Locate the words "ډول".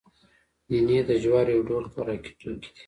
1.69-1.85